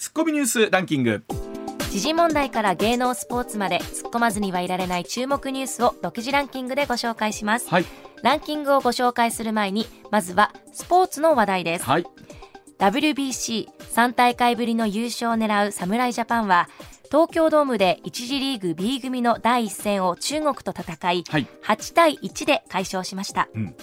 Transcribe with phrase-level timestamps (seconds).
[0.00, 1.22] ツッコミニュースランキング
[1.90, 7.68] 時事問題から芸能スポーツまで突っ込まずにはいられない注目ニュースを独自ランキングでご紹介します。
[7.68, 7.84] はい
[8.22, 11.84] ランキングをご紹介する前に、まずはスポーツの話題です。
[11.84, 12.06] はい
[12.78, 16.70] WBC3 大会ぶりの優勝を狙う侍ジャパンは、
[17.10, 23.50] 東京ドームで1次リーグ B 組の第一戦を中国と戦い、はい8対1で快勝しました。
[23.54, 23.74] ん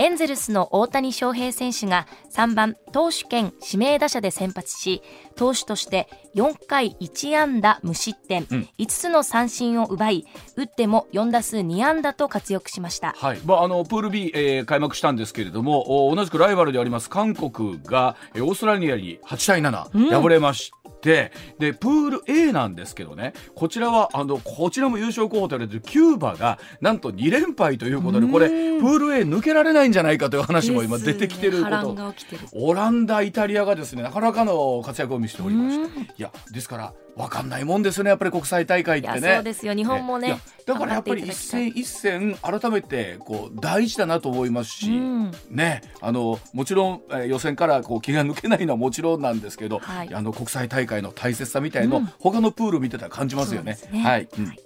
[0.00, 5.02] エンゼルスの大谷翔平選手が3番投手兼指名打者で先発し、
[5.34, 10.24] 投手として4回1安打無失点、5つの三振を奪い、
[10.56, 13.12] 打っても4打数2安打と活躍しました。
[13.18, 13.40] はい。
[13.44, 31.94] まあ、あのプール B、えー開幕したんですけれどもお同じくライバルであります韓国がえーオーストラリアに8対7敗れまして、でプール A なんですけどねこちらはあのこちらも優勝候補と言われてるキューバがなんと2連敗ということでこれプール A 抜けられないんじゃないかという話も今出てきてること。
[31.94, 32.42] が起きてる。
[32.52, 39.34] オランダ、イタリアがですねなかなかの活躍を見せておりまして、いやですから分かんないもんですよねやっぱり国際大会ってね。
[39.34, 39.74] そうですよ。
[39.74, 45.32] 日本もねだからやっぱり一戦一戦改めてこう大事だなと思いますし、うん。
[45.50, 45.82] ね。
[46.00, 50.14] あのもちろん、えー予選からこう気が抜けないのはもちろんなんですけど、はい。
[50.14, 53.76] あの国際大会の大切さみたいの、他のプール見てたら感じますよね。
[53.90, 54.00] ね。
[54.00, 54.56] はい、うん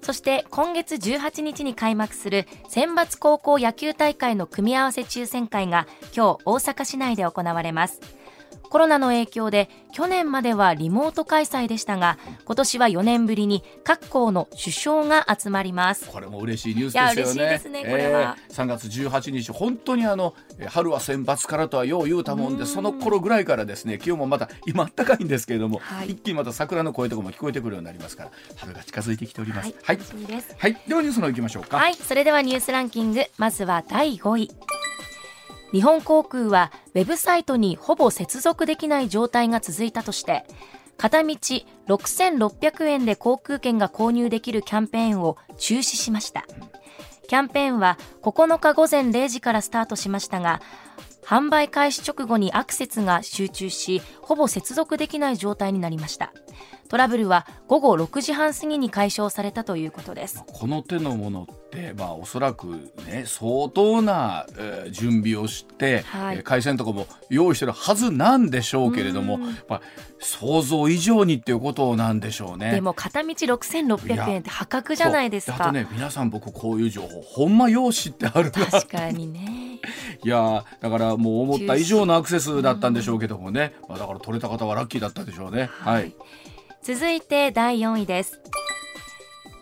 [0.00, 8.00] そして今月18日に開幕する選抜高校野球大会の組み合わせ抽選会が今日大阪市内で行われます。
[8.70, 16.08] コロナの影響で去年まではリモート開催でしたが今年は4年ぶりに各校の首相が集まります。
[16.08, 17.32] これも嬉しいニュースですよね。
[17.32, 29.74] 嬉しいですねこれはえー3月18日本当にあのえー春は選抜からとはよう言うたもんでその頃ぐらいからですね気温もまた今暖かいんですけれども、はい一気にまた桜の声とかも聞こえてくるようになりますから春が近づいてきております。
[29.82, 30.54] はい、はい、です。
[30.56, 31.76] はい、ではニュースの方行きましょうか。
[31.76, 34.50] はい、それではニュースランキング、まずは第5位。
[35.72, 40.44] 日本航空はウェブサイトにほぼ接続できない状態が続いたとして、
[40.96, 41.28] 片道
[41.86, 46.44] 6600円で航空券が購入できるキャンペーンを中止しました。
[47.28, 50.60] キャンペーンは9日午前0時からスタートしましたが、
[51.22, 56.32] 販売開始直後にアクセスが集中し、ほぼ接続できない状態になりました。
[56.88, 60.42] トラブルは午後6時半過ぎに解消されたということです。
[60.46, 62.66] この手のものって、まあ、おそらく
[63.06, 69.38] ね相当な、えー準備をして、はいえー回線とかも用意してるはずなんでしょうけれども、
[69.68, 69.82] まあ、
[70.18, 72.70] 想像以上にっていうことなんでしょうね。
[72.70, 75.56] でも片道6600円って破格じゃないですか。
[75.60, 79.80] あとね皆さん僕こういう情報ほんま用紙ってあるな確かにね。
[80.24, 85.68] いやーだからもう思った以上のアクセスだったんでしょうけどもね、まあ、だから取れた方はラッキーだったでしょうね。
[85.70, 86.14] はい、
[86.88, 88.40] 続いて第4位です。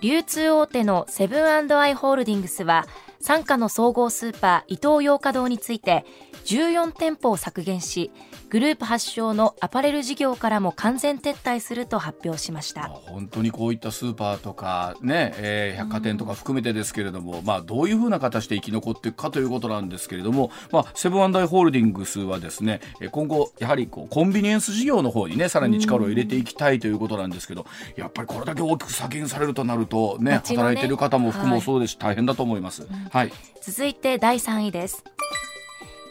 [0.00, 1.44] 流通大手のセブン
[1.80, 2.86] アイ・ホールディングスは、
[3.18, 6.04] 傘下の総合スーパーイトーヨーカ堂について、
[6.44, 8.12] 14店舗を削減し、
[8.48, 12.94] グループ発祥のアパレル事業からも完全撤退すると発表しましまあた。
[12.94, 32.86] 本当にこういったスーパーとかね、えー百貨店とか含めてですけれども、まあどういうふうな形で生き残っていくかということなんですけれども、まあセブンアイ・ホールディングスはですね、えー今後やはりこうコンビニエンス事業の方にねさらに力を入れていきたいということなんですけど、やっぱりこれだけ大きく削減されるとなるとねね働いている方も含もそうですし、大変だと思います。
[33.10, 33.32] はい。
[33.62, 35.04] 続いて第3位です。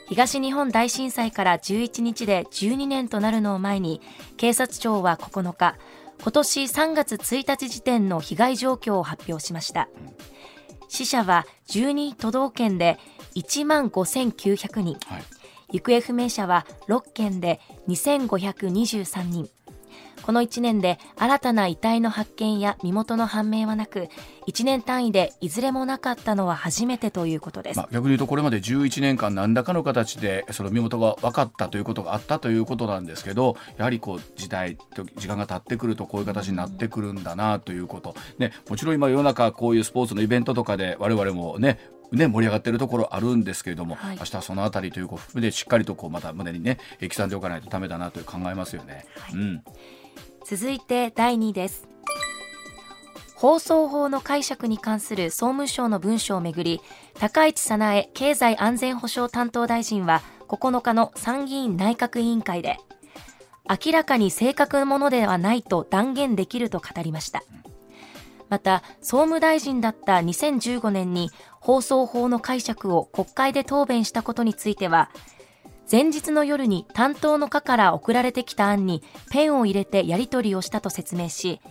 [0.07, 4.01] 東日本大震災から11日で12年となるのを前に、
[4.37, 5.77] 警察庁は9日、
[6.21, 9.89] 今年3月1日時点の被害状況を発表しました。
[10.87, 12.99] 死者は12都道県で
[13.35, 15.23] 1万5900人、はい。
[15.71, 19.49] 行方不明者は6件で2523人。
[20.25, 24.09] この1年で新たな遺体の発見や身元の判明はなく、
[24.47, 27.77] 1年単位でいずれもなかったのは初めてということです。
[27.77, 41.77] まあ、逆に言うとこれまで11年間何らかの形でその身元が分かったということがあったということなんですけどやはりこう時代と時間が経ってくるとこういう形になってくるんだなということ、ね、もちろん今世の中こういうスポーツのイベントとかで我々もね
[42.11, 49.05] ね、盛り上がっているところあるんですけれども、はい明日はそのあたりということを含めてしっかりとこうまた胸にね刻んでおかないとダメだなという考えますよね。
[49.33, 49.63] うん
[50.45, 51.87] 続いて第2位です。
[53.33, 56.81] 放送法の解釈に関する総務省の文書をめぐり、
[57.19, 62.77] 高市早苗経済安全保障担当大臣は9日の参議院内閣委員会で、
[63.67, 67.43] 明らかに正確なものではないと断言できると語りました。
[68.47, 75.09] また、総務大臣だった2015年に放送法の解釈を国会で答弁したことについては、
[75.91, 81.61] 前日の夜に担当の課から送られてきた案にペンを入れてやり取りをしたと説明し、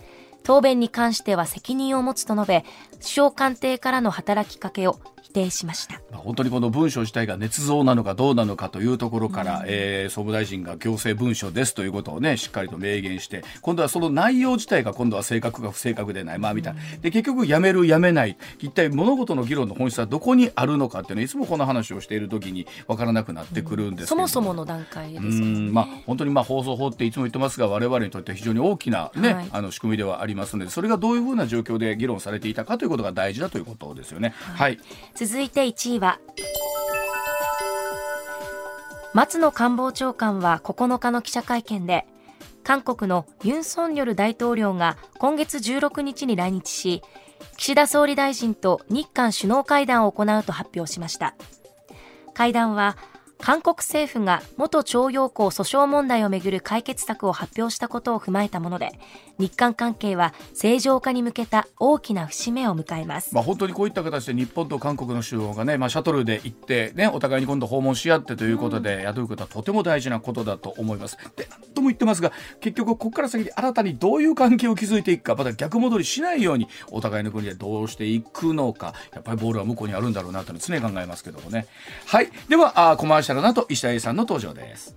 [0.43, 4.99] 答弁に関しては責任を持つと述べ、首相官邸からの働きかけを
[5.35, 5.99] 定しました。
[6.11, 16.39] 本当にこの文書自体が捏造なのかどうなのかというところから、うん、えー、総務大臣が行政文書ですということをねしっかりと明言して今度はその内容自体が今度は正確か不正確でない。
[16.39, 16.71] まあみた。
[16.71, 18.37] いなで結局やめるやめない。
[18.59, 34.33] 一体物事の議論の本質はどこにあるのかっていうのはいつもこの話をしている時に分からなくなってくるんです、うん、そもそもの段階ですね、まあ本当にまあ放送法っていつも言ってますが我々にとっては非常に大きなね、はい、あの仕組みではありますのでそれがどういうふうな状況で議論されていたかということが大事だということですよね。
[34.55, 34.79] はい、はい、
[35.27, 36.19] 続いて1位は。
[39.15, 42.05] 松野官房長官は9日の記者会見で
[42.63, 47.01] 韓国のユン・ソンニョル大統領が今月16日に来日し
[47.57, 51.33] 岸田総理大臣と日韓首脳会談を行うと発表しました。
[52.35, 52.95] 会談は
[53.39, 58.91] 韓国政府が元徴用工訴訟問題をめぐる解決策を発表したことを踏まえたもので
[59.37, 71.17] 日韓関係は正常化に向けた大きな節目を迎えます、まあ、本当にこういった形で日本と韓国の首脳がね、まあ、シャトルで行って、ね、お互いに今度訪問し合ってということで、うん、雇うことはとても大事なことだと思います。
[71.35, 81.67] でとも言ってますが結局ここから先に新たにどういう関係を築いていくかまた逆戻りしないようにお互いの国でどうしていくのかやっぱりボールは向こうにあるんだろうなというの常に考えますけどもね。
[82.05, 84.95] はいではあコマーシャルの後石田 A さんの登場です。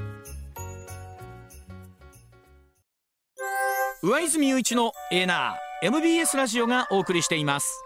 [4.01, 5.70] 上泉雄一のエーナー。
[5.83, 7.83] MBS ラジオがお送りしています。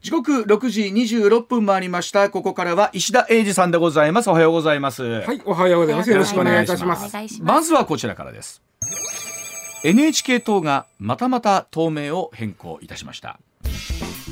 [0.00, 2.30] 時刻6時26分回りました。
[2.30, 4.30] ここからは石田英二さんでございます。
[4.30, 5.02] おはようございます。
[5.02, 6.10] はいおはようございます。
[6.10, 7.42] よろしくお願いいたします。
[7.42, 8.62] まずはこちらからです。
[9.82, 13.38] NHK 党がまたまた党名を変更いたしました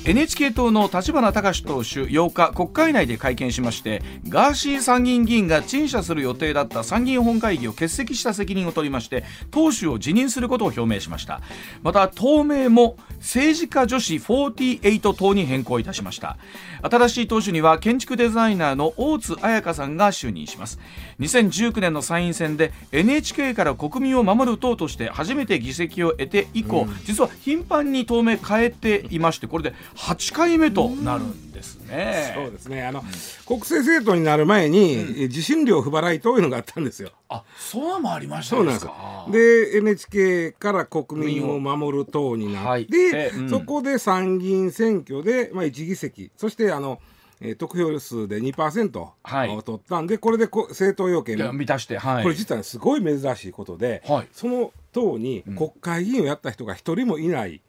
[0.05, 9.23] NHK 党の立花隆党首8日国会内で会見しましてガーシー参議院議員が陳謝する予定だった参議院本会議を欠席した責任を取りまして
[9.53, 11.41] 党首を辞任することを表明しました。
[11.83, 16.37] また党名も政治家女子48党に変更いたしました。
[16.83, 20.81] 新しい党首には建築デザイナーの大津彩香さんが就任します。
[21.21, 32.33] 2019年の参院選で NHK から国民を守る党として初めて議席を得て以降、うん、実は頻繁に党名変えていましてこれで8回目となるんですね。
[32.35, 32.85] そうですね。
[32.85, 33.07] あの、うん、
[33.47, 37.11] 国政政党になる前に、うん、受信料不払いというのがあったんですよ。
[37.29, 39.73] あそうもありましたそうなんです。
[39.73, 42.87] で NHK から国民を守る党になって、はい
[43.29, 47.01] うん、そこで参議院選挙で、まあ、1議席そしてあの
[47.45, 57.61] えー、得票数で2%、はい、取ったんでこれでこ政党要件満たして、はい、これ実はすごい珍しいことで、はい、その党に国会議員をやった人が一人もいない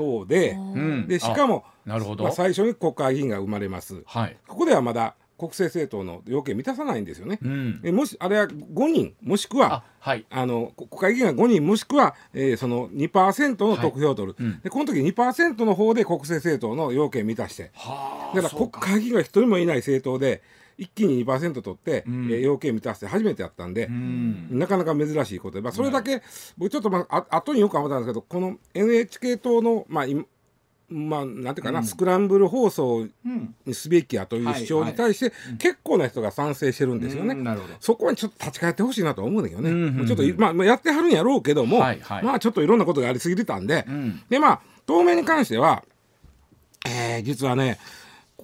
[0.00, 7.38] 党でうん、でしかもなるほど、まあ、最初に国会議員が生まれます、はい、ここではまだ国政政党の要件満たさないんですよね。
[7.42, 17.70] うん、えもしあれは5人もしくははい、あの国会議員が5人もしくは、えー、その2%の得票を取る、はいうん、でこの時2%の方で国政政党の要件満たして。
[18.34, 20.42] だから国会議員が1人もいない政党で
[20.80, 26.22] 一気に2%取って、うん、えー、要件満たして初めてやったんで、うん、なかなか珍しいことで、まあ、それだけ、
[26.56, 30.04] 僕ちょっと、まあ、あ後によく思ったんですけどこの NHK 党の、まあ、
[30.88, 33.06] まあ、なんていうかな、うん、スクランブル放送
[33.66, 37.34] にすべきやという主張に対して、結構な人が賛成してるんですよね。
[37.34, 37.60] うん。
[37.78, 39.70] そこにちょっと立ち返ってほしいなと思うんだけどね。
[39.70, 40.06] うん。
[40.06, 43.86] ちょっと、まあ、やってはるんやろうけども、はいはい、まあ、ちょっといろんなことがありすぎてたんで、
[44.30, 45.84] で、まあ、当面に関しては、
[46.86, 47.78] えー、実はね、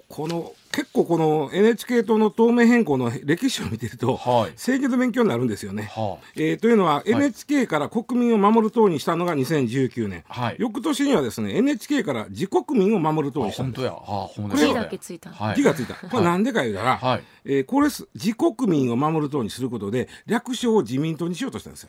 [0.08, 5.84] この結構この NHK 党の党名変更の歴史を見てると、はい、清潔勉強になるんですよね。
[5.84, 13.88] はあ、えー、というのは、NHK から国民を守る党にしたのが2019年、はい、翌年にはですね NHK から自国民を守る党にしたんです。
[13.88, 15.94] あ本当や、これだけついた、はい、字がついた。
[15.94, 21.88] これなんでか言うたら、はい、えー、これ自国民を守る党にすることで略称を自民党にしようとしたんですよ。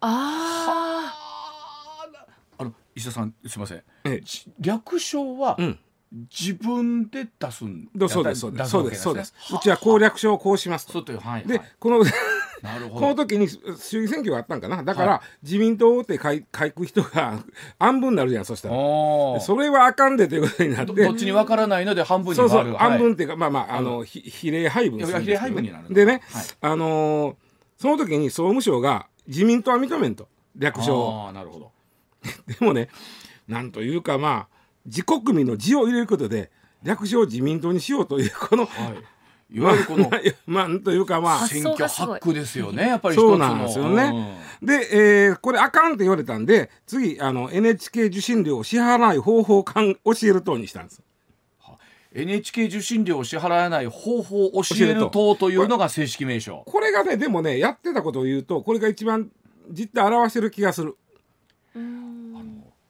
[0.00, 1.26] ああ。
[2.58, 3.82] あの石田さんすみません。
[4.04, 4.20] え
[4.60, 5.78] 略称は、うん
[6.30, 8.70] 自分で出すんそうですそうです。
[8.70, 9.34] そうですそうです。
[9.54, 11.12] うちは攻略書をこうしますと。
[11.12, 12.04] いうはいでこの
[12.94, 14.82] この時に衆議選挙があったんかな。
[14.82, 17.44] だから、自民党って書く人が
[17.78, 18.74] 半分になるじゃんそしたら。
[19.40, 21.04] それはあかんでということになって。
[21.04, 26.22] どっちに分からないので半分にそうそう半分っていうかまあまああの比例配分比例配分になるでね、
[26.60, 27.36] あの
[27.76, 30.28] その時に総務省が自民党は認めんと。
[30.56, 31.72] 略称あなるほど。
[32.58, 32.88] でもね
[33.46, 34.55] なんというかまあ
[34.86, 36.50] 自国民の字を入れることで
[36.82, 39.02] 略称自民党にしようというこの、はい。
[39.48, 40.10] いわゆるこの、
[40.46, 44.36] まあ、というかまあ選挙ハックですよねやっぱりそうなんですよね。
[44.60, 51.02] うん、で、えー、これあかんって言われたんで次あの NHK 受信料を支払わない方法をかん教える党にしたんです。
[52.12, 56.64] NHK 受信料を支払わない方法を教える党というのが正式名称。
[56.66, 59.30] これがねでもねやってたことを言うとこれが一番
[59.70, 60.96] 実態表してる気がする。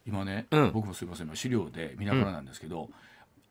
[0.06, 2.88] 今ね、うん、僕もすみません資料で見ながらなんですけど、うん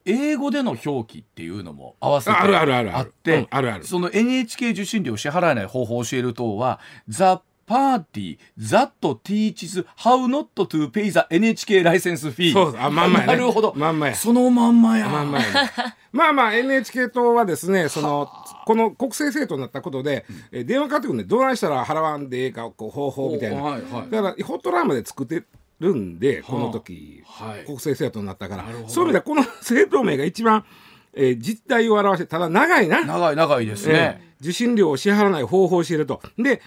[0.05, 3.47] 英語での表記っていうのも合わせてあって
[3.81, 13.73] その NHK 受信料を支払えない方法を教える党は「The Party That Teaches How Not to Pay the NHK License Fee」そうあまんまや、ね、なるほど。
[13.75, 14.15] まんまや。
[14.15, 15.09] そのまんまや。
[15.09, 15.71] まんまや、ね、
[16.13, 18.29] まあまあ NHK 党はですねその
[18.65, 25.43] この国政政党になったことで、うん、電話かかってくるんでどないしたら払わんでええかこう方法みたいな、はいはい、だからホットラインまで作って
[25.79, 28.65] るんでこの時、はい、国政政党になったから。
[28.87, 30.65] そういう意味ではこの政党名が一番、
[31.13, 33.05] えー、実態を表してただ長いな。
[33.05, 36.21] 長い長いですね、えー、受信料を支払わない方法を知ると。
[36.37, 36.61] で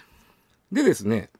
[0.70, 1.30] でですね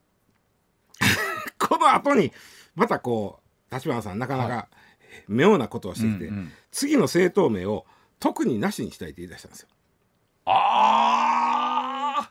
[1.58, 2.32] この後に
[2.74, 4.68] またこう立花さんなかなか
[5.28, 7.84] 妙なことをしてきて、うんうん、次の政党名を
[8.20, 9.68] 特になしにしたいって言い出したんですよ。
[10.46, 12.30] あ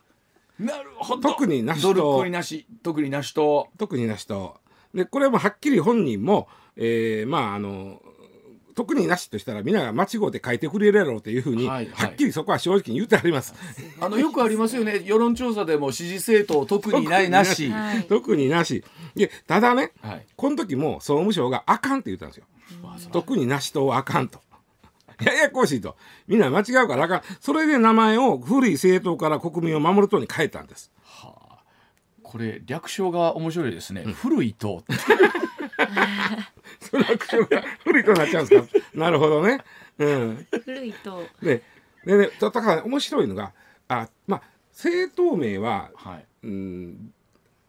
[0.58, 1.28] なるほど。
[1.30, 2.28] 特になしと。
[2.28, 2.66] なし。
[2.82, 3.68] 特になしと。
[3.78, 4.60] 特になしと
[4.94, 8.00] でこれもはっきり本人も、えー、まああの
[8.78, 13.52] 特になしとしたら皆が間違うて書いてくれるやろうというふうに、はいはい、はっきりそこは正直に言ってあります。
[14.00, 15.02] あのよくありますよね。
[15.04, 17.72] 世論調査でも支持政党特にないなし。
[18.08, 18.84] 特になし。
[19.16, 22.44] でただね、はい、この時も総務省があかんって言ったんですよ。
[23.10, 24.40] 特になしとあかんと。
[25.24, 25.96] ややこしいと。
[26.28, 27.22] みんな間違うからあかん。
[27.40, 30.92] それで名前を古い政党から国民を守る党に変えたんです。
[32.28, 34.84] これ略称が面白いですね、うん、古いと。
[36.78, 38.78] その略称が古いとなっちゃうんですか？
[38.92, 39.60] なるほどね、
[39.98, 41.24] うん、古いと。
[41.42, 41.62] で
[42.04, 43.54] でねだから面白いのが
[43.88, 44.42] あまあ
[44.72, 47.12] 政党名は、はい、うん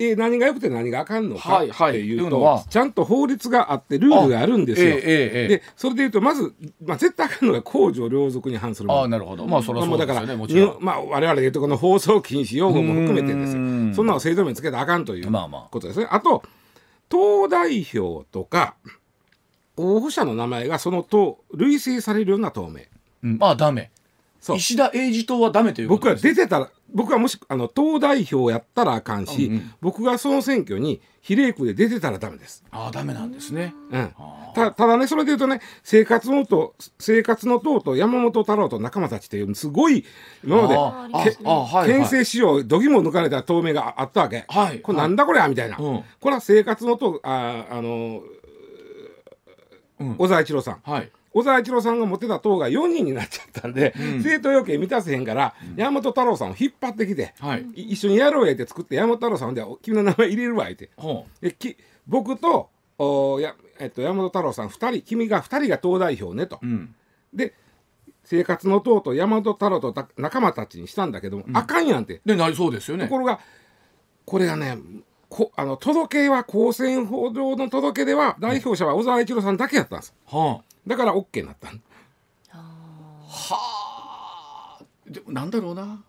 [0.01, 2.63] え何が良くて何があかんのかっていうと、はいは。
[2.65, 4.87] い、ちゃんと法律があってルールがあるんですよ。
[4.87, 6.53] えーえー、でそれでいうとまず、
[6.85, 9.45] まあ、絶対あかんのが公序良俗に反するあなるほど。
[9.45, 13.59] まあそれはそうですよねもちろん、まあ、我々でいうとこの放送禁止用語も含めてですよ
[13.93, 15.31] そんなの制度名つけたらあかんという
[15.72, 16.05] ことですね。
[16.05, 16.43] まあ、まあ、あと
[17.10, 18.75] 党代表とか
[19.75, 22.89] 候補者の名前がその党類推されるような党名。
[23.24, 23.91] うん、まあダメ。
[24.55, 32.63] 石田英二党はダメという僕は出てたら僕はもしあの党代表やったらあかんし、うんうん、僕がその選挙に比例区で出てたらダメです。
[32.72, 33.74] ああダメなんですね。
[33.91, 34.13] うん。
[34.55, 40.05] たただねそれで言うとね生活の党生活の党と山本太郎と仲間たちっていうすごい
[40.43, 41.36] 今まで
[41.86, 44.46] 憲政史上どぎも抜かれた党名があったわけ。
[44.48, 44.79] はい。
[44.81, 45.77] これなんだこれやみたいな。
[45.77, 48.22] うん、これは生活の党ああの、
[50.00, 50.79] うん、小沢一郎さん。
[50.84, 51.12] はい。
[51.31, 60.89] 小沢一郎さんが持ってた党が4人になっちゃったんで、うん、政党要件満たせへんから、うん、山本太郎さんを引っ張ってきて、はい、一緒にやろうやって作って山本太郎さんで君の名前入れるわって。
[61.41, 66.59] でき僕とおや、えっと、山本太郎さん2人君が2人が党代表ねと。
[66.62, 66.95] うん、
[67.33, 67.53] で
[68.24, 72.21] 生活の党と山本太郎と仲間たちにしたんだけども、あかんやんって。
[72.25, 73.05] でなりそうですよね。
[73.05, 73.39] ところが
[74.25, 74.77] これがね
[75.29, 80.13] こあの届けは公選法上の届けでは代表者は小沢一郎さんだけやったんです。
[80.25, 81.69] はあだから OK になった
[82.51, 84.84] はあ。
[85.08, 86.03] でもなんだろうな。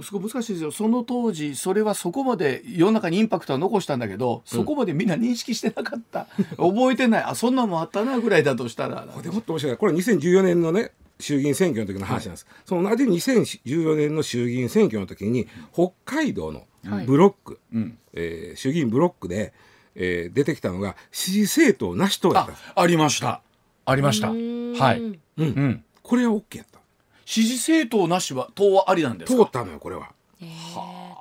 [0.00, 0.70] すごい難しいですよ。
[0.70, 7.24] その当時それはそこまで世の中にインパクトは残したんだけど、そこまでみんな認識してなかった、覚えてない。
[7.24, 9.08] あそんなもんあったなぐらいだとしたら。
[9.12, 9.76] これもっと面白い。
[9.76, 16.66] これ2014年のね衆議院選挙の時の話なんです、はい、その同じ2014年の衆議院選挙の時に北海道の
[17.06, 19.54] ブロック、はい、えー、衆議院ブロックで、
[19.94, 23.40] えー、出てきたのが支持政党なし党だったありました
[23.86, 24.28] ありました。
[24.28, 25.00] はい。
[25.00, 25.18] うん。
[25.38, 25.84] うん。
[26.02, 26.80] これは OK やった。
[27.24, 30.10] 支持政党なしは党はありなんです通ったのよこれは。
[30.40, 30.48] えー、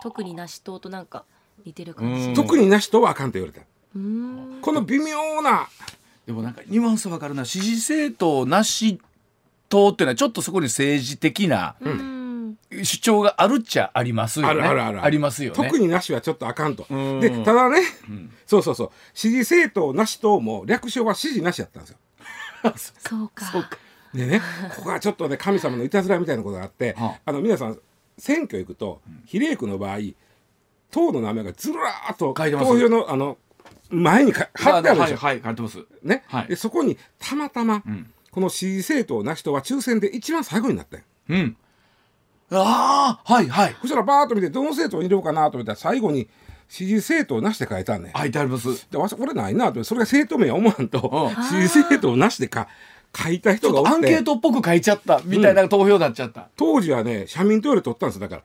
[0.02, 1.24] 特になし党となんか
[1.66, 2.34] 似てる感じ。
[2.34, 3.66] 特になし党はあかんと言われた。
[4.62, 5.68] この微妙な。
[6.26, 7.46] でもなんかニュアンスわかるな。
[7.46, 9.00] 支持政党なし
[9.70, 11.76] 党っていうのはちょっとそこに政治的な。
[11.80, 12.16] うん
[12.84, 14.62] 主張があるっちゃありますよね。
[14.62, 15.56] あるあるありますよね。
[15.56, 16.86] 特になしはちょっとあかんと。
[17.22, 17.80] で、ただね、
[18.10, 21.98] うん、そうそうそう、支持政党なし党も略称は支持なしやったんですよ。
[22.78, 23.46] そうか。
[23.46, 23.78] そうか。
[24.14, 24.42] でね、
[24.76, 27.78] ここはちょっとね、神様のいたずらみたいなことがあって、はあ、あの皆さん、
[28.18, 29.98] 選挙行くと、比例区の場合
[30.92, 33.38] 党の名前がずらーっと投票のあの
[33.90, 34.44] 前に貼
[34.80, 35.86] ってあるでしょ、はい、はい、ってます。
[36.04, 41.04] ね、はい、でそこにたまたま、うん、この支持政党な人は抽選で一番最後になったよ。
[41.30, 41.58] うん。
[42.52, 43.76] ああはいはい。
[43.82, 46.30] そしたらバーッと見てどの政党に入れようかなと思ったら最後に
[46.68, 48.88] 支持政党なしで書いたんね書いてあります。
[48.90, 49.84] でわこれないなと。
[49.84, 51.32] それが政党名思わんと。
[51.50, 52.68] 支持政党なしでか
[53.16, 58.44] 書いた人がアンケートっぽく書いちゃったみたいな投票になっちゃった、うん、当時はね社民党より取ったんですだから。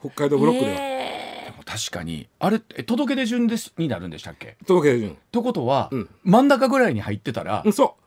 [0.00, 0.76] 北海道ブロックでは。
[0.78, 2.28] でも確かに。
[2.38, 4.56] あれ届け出順ですになるんでしたっけ？
[4.66, 5.16] 届け出順。
[5.30, 8.00] ということは、うん、真ん中ぐらいに入ってたら、うん、そう。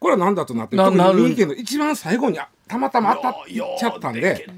[0.00, 4.48] これは何だとなって特に三重県の一番最後にたまたま当たっちゃったんで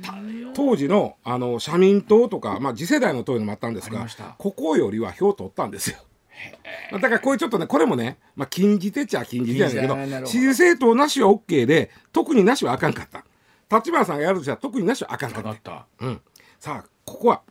[0.55, 4.07] 当時のあの社民党とか、まあ、次世代の党いうのもあったんですが
[4.39, 5.99] ここよりは票取ったんですよ。
[6.93, 13.25] だからこういうちょっとねこれもね、まあ、禁じ手ちゃ禁じ手やけど支持政党なしは OK で特になしはあかんかった。
[13.71, 15.87] 立花さんがやるとしたら特になしはあかんかった。
[16.01, 16.21] うん、
[16.59, 17.43] さあここは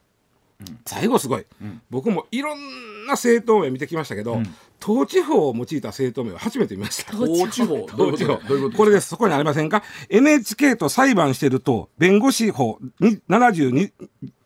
[0.86, 7.18] 最後すごい、うん、僕もいろんな政党名見てきましたけど、うん、統治法を用いた政党名は初めて見ました。
[7.18, 8.40] 統治法統治法
[8.76, 9.10] これです。
[9.10, 12.80] そこにありませんか？NHK と裁判してると弁護士法
[13.30, 13.92] 72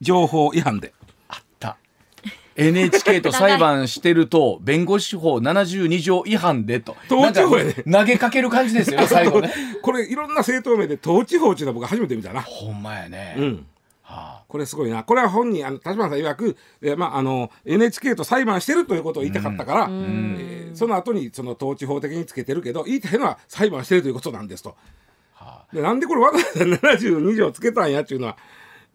[0.02, 0.94] 条法違反で。
[1.30, 1.78] あった。
[2.56, 6.96] NHK と裁判してると弁護士法72条違反でと。
[7.10, 9.52] 統治法やね投げかける感じですよね 最後ね。
[9.82, 12.42] これいろんな政党名で統治法っていうのは僕初めて見たな。
[12.44, 13.36] ほんまやね。
[13.38, 13.66] うん
[14.54, 15.04] これすごいな。
[15.04, 24.76] これは本人あの立花さん曰く、えーまあ、あの NHK と裁判してるということを言いたかったから、うん、えー、その後にその統治法的につけてるけど言いたいのは裁判してるということなんですと。
[25.34, 28.38] はあ、でなんでこれわざわざ72条つけたんやっていうのは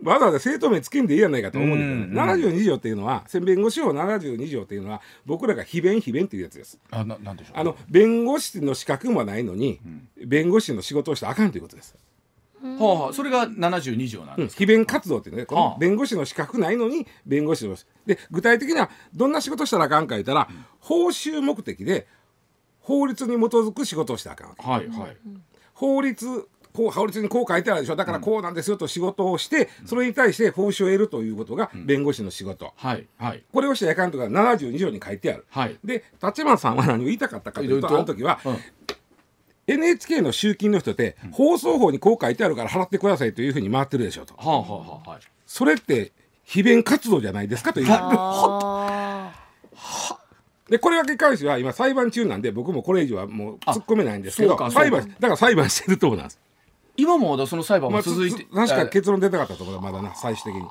[0.01, 2.31] わざわざ政党名つけんでいいやないかと思うんですけど、うん。
[2.31, 6.79] うん、72条っていうのは弁護士法72条っていうのは僕らが非弁非弁っていうやつです。
[6.93, 11.97] あななんでしょう、あの弁護士の資格もないのに、うん、弁護士の仕事をしてあかんということです。
[12.63, 20.49] はあ、それが72条なんです非弁活動ってねこの弁護士の資格ないのに弁護士ので具体的にはどんな仕事したらあかんか言ったら、
[20.81, 22.07] 報酬目的で
[22.81, 25.17] 法律に基づく仕事をしたらあかんはいはい、
[25.75, 27.97] 法律こう法律にこう書いてあるでしょ。
[27.97, 37.89] だからこうなんですよと仕事をして、それに対して報酬を得るということが弁護士の仕事、はいはい、これをしてやかんとか72条に書いてある、はい、で立花さんは何を言いたかったかというと？
[37.89, 38.57] あの時は、うん
[39.69, 47.87] NHK の集金の人って、放送法にこう書いてあるから払ってくださいというふうに回ってるでしょと、はあはあはい、それって非弁活動じゃないですかという。
[50.71, 56.41] でこれに関しては今裁判中なんで僕もこれ以上はもう突っ込めないんですけど裁判だから裁判してるとなんです。
[56.97, 60.69] 今もまだその裁判も続いて、まあ、確か結論出たかったと思うまだな最終的に。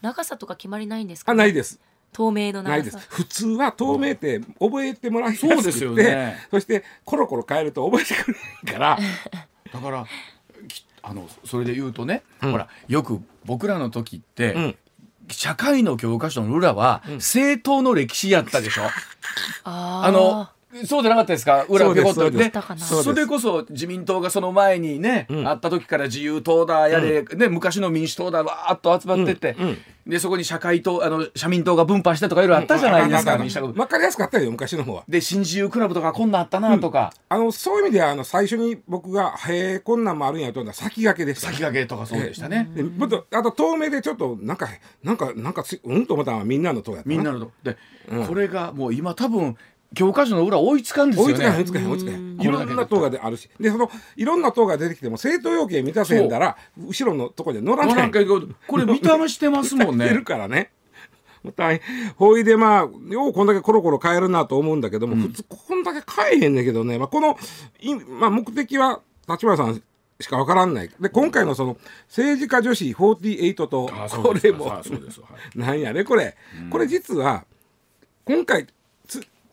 [0.00, 1.80] 長さとか決まりないんですか、ね、あないです
[2.12, 2.98] 透明のないです。
[3.08, 8.34] 普通は透明って覚えてもらいやすくて、そうですよね、そしてコロコロ変えると覚えてく
[8.66, 8.98] れから。
[9.72, 10.06] だから
[11.02, 14.76] あのそれで言うとね、うん、ほらよく僕らの時って、うん、
[15.30, 18.82] 社会の教科書の裏は、政党の歴史やったでしょ？
[19.64, 20.48] あの
[20.84, 21.64] そうじゃなかったですか？
[21.68, 22.30] 裏ペコッと。
[22.30, 35.04] ねそれこそ自民党がその前にね、うん、あった時から自由党だやれ、うん、ね、昔の民主党だわーっと集まってって、うんでそこに社会党あの社民党が分派してとかいろいろあったじゃないですか、うん、分かりやすかったよ昔の方は。
[35.06, 44.68] で新自由クラブとかこんなんあったなとか、あのそういう意味ではあの最初に僕が「へえこんなんもあるんや」と先駆けでした、先駆けとかそうでしたね、えー、あと透明でちょっとなんか
[45.04, 47.52] なんかなんかうんと思ったのはみんなの党やったみんなの党。
[47.62, 47.76] で、
[48.26, 49.56] これがもう今多分
[49.94, 51.46] 教科書の裏追いつかんですよね。
[51.48, 58.10] 追いつか追いつか追いつかいろんな党があるし、でそのいろんな党が出てきても政党要件満たせんだら後ろのところで乗らない。
[58.66, 60.08] これ見た目してますもんね。
[60.08, 60.70] るからね。
[61.56, 62.12] 大変。
[62.16, 67.38] ほいでまあ、ようこんだけコロコロ変えるなと思うんだけども、うん、普通こんだけ変えへんねんけどね、まあ、この、
[67.80, 69.82] いまあ、目的は立花さん
[70.20, 70.90] しかわからんない。
[71.00, 71.76] で、今回のその、
[72.08, 73.88] 政治家女子48と、
[74.22, 74.82] これも、
[75.54, 76.36] なんやね、これ。
[76.70, 77.44] これ実は、
[78.24, 78.66] 今回、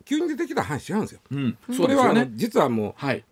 [0.06, 1.20] 急に出てきた話違うんですよ。
[1.32, 3.24] うん、それは、ね、実はもう、はい、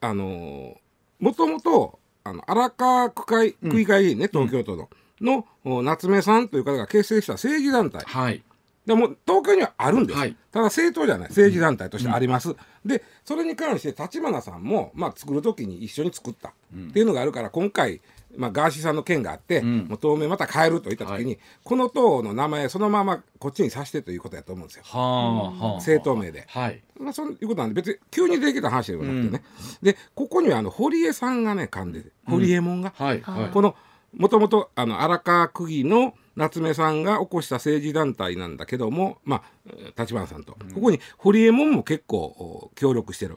[0.00, 0.76] あの
[1.20, 4.88] もともとあの荒川区会区議会議員ね、東京都
[5.20, 8.04] の、の夏目さんという方が結成した政治団体。
[8.06, 8.42] はい。
[8.86, 11.28] でも東京にはあるんです、はい、ただ政党じゃない。
[11.28, 16.48] 政治団体としてあります、うん、でそれに関して立花さんも、まあ、作る時に一緒に作った。
[16.48, 18.00] っていうのがあるから今回
[18.36, 26.44] まあ、ガーシーさんの件があって、うん、もう当面また変えると言った時に、はい、この党の名前そのままこっちにさしてということやと思うんですよ、はあ、政党名で。
[26.48, 29.42] はい、まあ、そういうことなんで別に急にできた話ではなくてね、
[29.82, 33.20] うん、でここにはあの堀江さんがね噛んで堀江門が、はい。
[33.20, 33.76] はい、この
[34.14, 43.36] もともと荒川区議の夏目さんが起こした政治団体なんだけども、まあ、立花さんと、ここに堀江門も結構協力してる。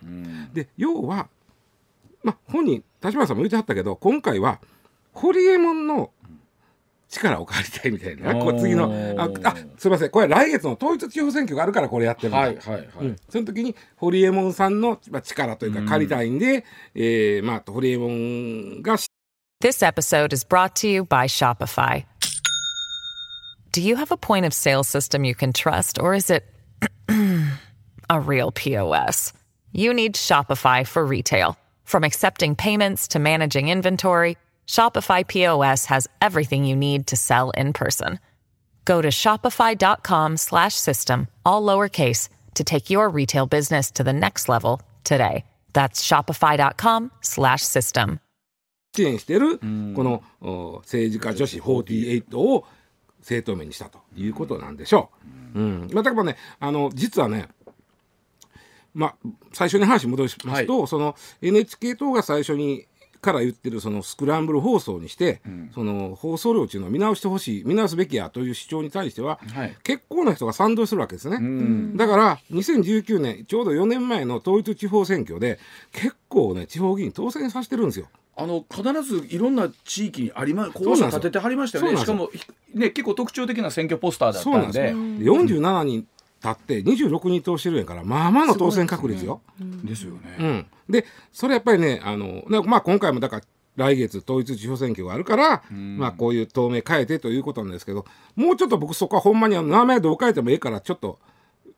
[0.54, 1.28] で要は、
[2.24, 4.60] まあ、本人立花さんも言ってはったけど今回は
[5.16, 6.12] ホリエモンの
[7.08, 16.64] 力を借りたいみたいなこ次のああすみませんこれ来月の統一地方選挙があるからこれやってるんはいはいはいうん、その時に堀エモ門さんの力というか借りたいんで、うん、
[16.96, 18.98] えー、まあ堀エモ門が
[19.62, 22.06] This episode is brought to you by Shopify
[23.72, 26.44] Do you have a point of sale system you can trust or is it
[28.10, 29.34] a real POS?
[29.72, 36.65] You need Shopify for retail From accepting payments to managing inventory Shopify POS has everything
[36.65, 38.19] you need to sell in person.
[38.85, 44.49] Go to shopify.com slash system, all lowercase, to take your retail business to the next
[44.49, 45.45] level today.
[45.73, 48.21] That's shopify.com slash system.
[48.93, 49.67] 支援しているこ
[50.03, 50.23] の
[50.83, 52.67] 政治家女子48を
[53.21, 55.11] 政党名にしたということなんでしょ
[55.55, 55.61] う。
[55.61, 57.49] うん、まあ、だからね、あの実はね、
[58.95, 59.17] まあ、
[59.53, 62.87] 最初に話戻しますと、はい、その NHK 党が最初に
[63.22, 75.60] から言ってるそのスクランブル放送にして、うん、その放送量っていうのを見直してほしい見直すべきやという主張に対しては、はい、結構な人が賛同するわけですね、うん、だから2019年ちょうど4年前の統一地方選挙で
[75.92, 78.08] 結構ね地方議員当選させてるんですよ。
[78.38, 81.98] あの必ずいろんな地域にありま校舎建ててはりましたよね。
[81.98, 82.30] しかも
[82.74, 84.92] ね結構特徴的な選挙ポスターだったんで。
[84.92, 86.08] んで47人
[86.44, 89.42] 立って26人通してるんやからまあまあの当選確率よ。
[89.84, 90.38] ですよね。
[90.40, 93.44] うん、でそれやっぱりねあの、まあ、今回もだから
[93.76, 101.20] 来月統一地方選挙があるから、まあこういう透明変えてということなんですけどもうちょっと僕そこはほんまに名前どう変えてもいいからちょっと、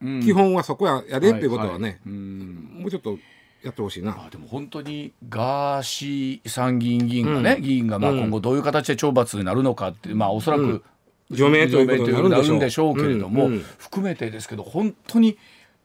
[0.00, 3.18] 基本はそこややでっていうことはね、もうちょっと
[3.64, 4.12] やってほしいな。
[4.12, 10.84] あでも本当にガーシー参議院議員がね、うん、議員がまあ今後どういう形で懲罰になるのかって、まあおそらく
[11.30, 12.96] 除名ということになるんでしょう。
[12.96, 15.38] けれども、うんうん、含めてですけど本当に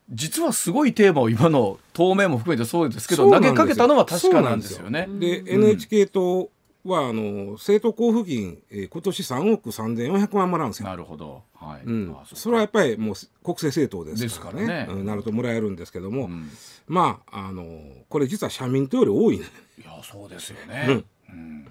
[0.10, 5.08] 実はすごいテーマを今の透明も含めてそうですけど投げかけたのは確かなんですよね。
[5.20, 6.50] で NHK と
[6.86, 10.90] はあの政党交付金、えー、今年3億3400万もらうんですよ。
[10.90, 11.82] なるほど、はい。
[11.86, 14.68] うん、それはやっぱりもう国政政党ですからね。
[14.68, 16.50] ね、うん、なるともらえるんですけども、うん、
[16.88, 17.66] まああの
[18.10, 19.46] これ実は社民党より多いね。
[19.82, 21.68] いやそうですよね、うん。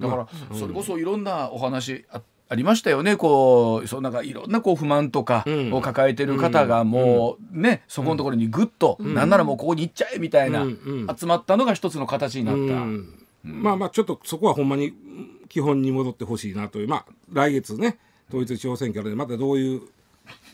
[0.00, 2.22] だから、それこそいろんなお話あ
[2.54, 3.16] ありましたよね。
[3.16, 10.64] こうそなんかいろんなこう不満とかを抱えてる方がもうね、そこのところにぐっと、うなんならもうここに行っちゃえみたいな、
[11.18, 13.14] 集まったのが一つの形になった。
[13.42, 14.94] まあまあちょっとそこはほんまに
[15.48, 19.82] 基本に戻ってほしいなというまあ来月ね統一地方選挙でまたどういう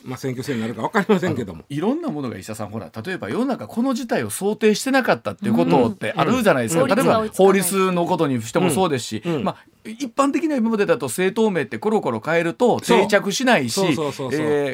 [0.04, 1.64] まあ、選挙戦になるか分かりませんけども。
[1.68, 6.90] いろんなものが医者さんほら例えば世の中この事態を想定してなかったっていうことってあるじゃないですか、うん。
[6.90, 13.80] うん、例えば法律のことにしてもそうですし、うん、まあ、一般的な今までだと政党名ってコロコロ変えると定着しないし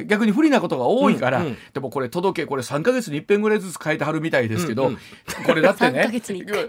[0.06, 4.92] 逆に不利なことが多いから、でもこれ届けこれ3か月に一遍ぐらいずつ変えてはるみたいですけど、
[5.46, 6.10] これだってね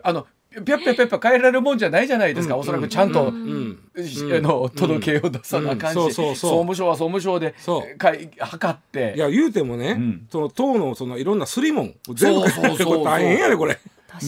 [0.04, 0.28] あの
[0.66, 4.00] ぴゃっぴゃぴゃっぴゃ変えられるもんじゃないじゃないですか、うん、おそらくちゃんと、うん、あ
[4.42, 7.56] の届けを出さな感じ、総務省は総務省で
[7.98, 9.14] かい測って。
[9.16, 10.00] いや言うてもね、
[10.32, 13.78] その党のそのいろんなすりもん全部変えて大変やねこれ。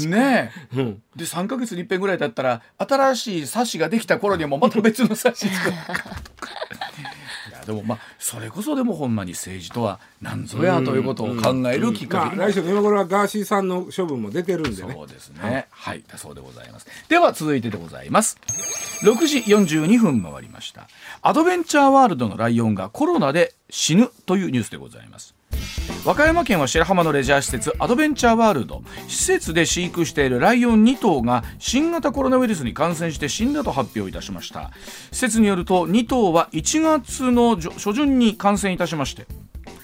[0.08, 5.76] ねえ、うん、で3か月に一遍ぐらいだったら新しい冊子ができた頃にはもまた別の冊子作る
[7.70, 14.94] でもまあそれこそでもほんまに政治とは何ぞやということを考えるきっかけに、まあ、来週の今頃はガーシーさんの処分も出てるんでね。
[14.94, 16.88] そうですね、はい、はい、だそうでございます。
[17.10, 18.40] では続いてでございます。
[19.04, 20.88] 6時42分回りました。
[21.22, 25.36] アドベンチャーワールドのライオンがコロナで死ぬというニュースでございます
[26.06, 28.82] 和歌山県は白浜のレジャー施設アドベンチャーワールド。
[29.08, 34.72] 施設で飼育しているライオン2頭が新型コロナウイルスに感染して死んだと発表いたしました。
[35.12, 39.28] 施設によると2頭は1月の初旬に感染いたしまして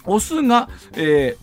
[0.06, 1.38] オスが、え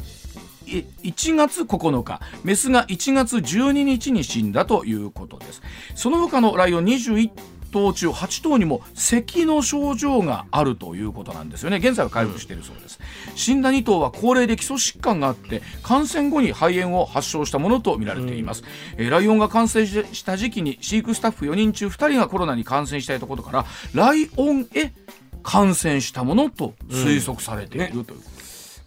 [0.67, 5.63] ー、1月9日メスが1月12日に死んだということです。
[5.95, 7.31] その他のライオン21
[7.73, 11.79] 頭中8頭にも咳の症状があるということなんですよね。
[11.79, 18.63] 現在は回復しているそうです、うん、死んだ2頭は高齢で基礎疾患があって感染後に肺炎を発症したものとみられています、
[18.97, 24.93] うん、えライオンが感染した時期に飼育スタッフ4人中2人がコロナに感染したいところからライオンへ
[25.43, 28.21] 感染したものと推測されている、うんね、という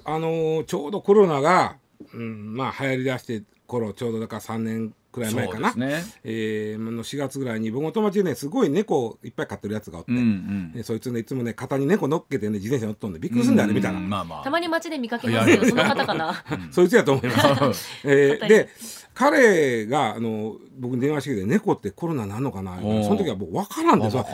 [0.06, 1.78] あのー、ちょうどコロナが、
[2.14, 16.44] うん、まあ流行りだして頃ちょうどだから3年くらい前かな、ねえー、の4月ぐらいに僕の友達でねすごい猫いっぱい飼ってるやつがおって、うんうん、そいつねいつもね肩に猫乗っけてね自転車乗っとんでびっくりするんだよね、みたいな、まあまあ、たまに街で見かけますけどその方かな。
[16.72, 18.70] そいつやと思います、 えー、 で
[19.14, 24.26] 彼があの僕に電話してきて猫ってコロナなんのかなその時は僕分からんですわ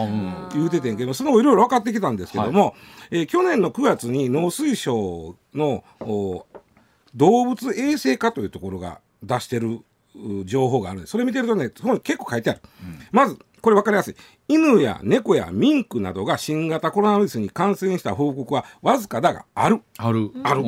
[0.54, 2.74] 言うててんけどその後いろいろ分かってきたんですけども、はい、
[3.12, 5.84] えー、去年の9月に農水省の
[7.15, 9.82] 動物衛生課というところが出してる
[10.45, 11.00] 情報がある。
[11.00, 11.69] んでそれ見てるとね
[12.04, 14.15] 結構書いてある、うん、まずこれ分かりやすい。
[14.47, 19.82] 犬や猫やミンクなどが新型コロナウイルスに感染した報告はわずかだがある。
[19.97, 20.32] ある。
[20.43, 20.63] ある、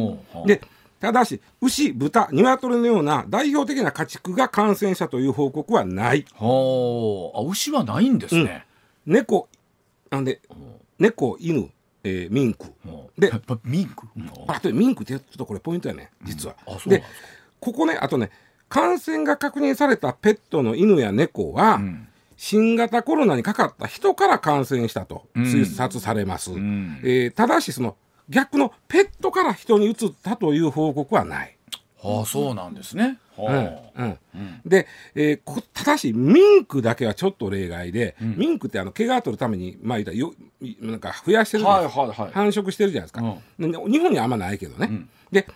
[0.46, 0.62] で
[1.00, 6.26] ただし牛豚鶏のような代表的な家畜が感染したという報告はない。
[6.36, 8.66] はあ牛はないんですね、
[9.06, 9.50] うん、猫
[10.10, 10.42] なんで
[11.00, 11.70] 猫犬
[12.06, 12.66] えー、ミンク。
[13.18, 13.32] で
[13.64, 14.08] ミンク？
[14.48, 17.02] あとミンクってちょっとこれポイントやね実は、うん、で
[17.62, 18.30] ここねあとね
[18.74, 22.08] 感染が確認されたペットの犬や猫は、うん、
[22.38, 27.96] 新型コロナにかかった人から感染したと推察されます、うん、えー、ただしその
[28.30, 31.56] 逆のペットから人に移ったという報告はない。
[32.04, 33.20] ああそうなんですね。
[33.38, 34.62] うんうん。
[34.66, 40.34] で、えー、ただしミンクだけはちょっと例外で、うん、ミンクってあの毛が取るためにまあ言ったよ
[40.82, 43.22] なんか増やしてる、はいはいはい、繁殖してるじゃないですか、
[43.60, 44.88] うん、日本にはあんまないけどね。
[44.90, 45.48] うん、で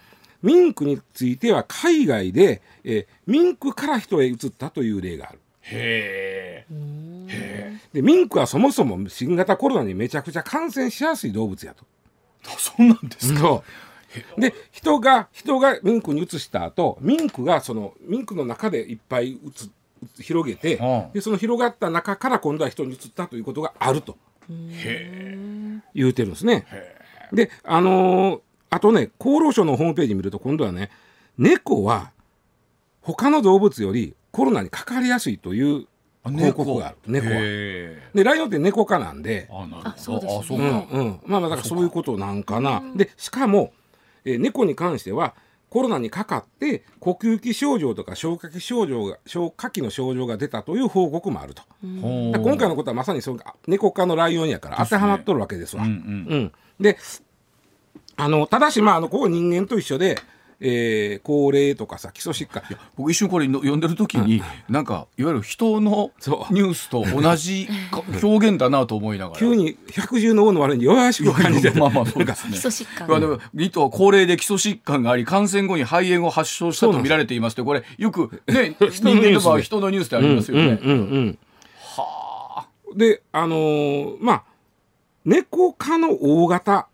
[0.42, 5.40] ミンクについては海外で、えー、ミンクから人へ移ったという例がある。
[5.62, 7.78] へえ。
[7.94, 11.86] でミンクはそもそも新型コロナにめちゃくちゃ感染しやすい動物やと。
[12.58, 13.62] そうなんですか。
[14.38, 19.40] で人が人がミンクに移した後ミンクがそのミンクの中でいっぱい移
[20.22, 26.66] 広げて、はあ、でその広がった中から今度は人に移ったということがあると言うてるんですね。
[27.34, 30.90] であのー、あとね厚労省のホームページ見ると今度はね
[31.38, 32.12] 猫は
[33.02, 35.88] 他の動物よりコロナにかかりやすいという
[36.24, 36.98] 報告がある。
[37.08, 37.34] 猫は。
[37.34, 39.48] でライオンって猫科なんで。
[39.50, 40.40] あなるほど。
[40.40, 42.84] あそうか、うんうん、まあまあだからそういうことなんかな。
[42.96, 43.72] でしかも
[44.28, 45.36] えー、猫に関しては
[45.70, 51.64] コロナにかかって呼吸器症状とか消化器症状が消化器の症状が出たという報告もあると。
[51.82, 55.84] 今回のことはまさにそう猫科のライオンやから当てはまっとるわけですわ。
[55.84, 55.98] うん、うん。
[56.34, 56.98] うん、で
[58.18, 60.18] あのただしまああのこう人間と一緒で
[60.60, 62.64] えー、高齢とかさ基礎疾患。
[62.96, 66.12] 僕一瞬これ読んでる時に、うん、なんかいわゆる人の
[66.50, 67.68] ニュースと同じ
[68.24, 69.40] 表現だなと思いながら。
[69.40, 71.72] 急に百獣の王の割に弱しく感じて。
[71.72, 72.54] まあまあそうですね。
[72.54, 73.16] 基礎疾患。
[73.16, 81.38] あのと高齢で基礎疾患があり感染後に肺炎を発症したと見られていますってこれよくね 人間とか人のニュースってありますよね。
[81.96, 82.68] はあ。
[82.96, 84.44] であのー、まあ
[85.24, 86.88] 猫科の大型、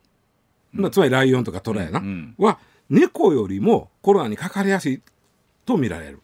[0.73, 2.59] まあ、つまりライオンとかトラやな、うん、は
[2.89, 5.01] 猫よりもコロナにかかりやすい
[5.65, 6.19] と見られる。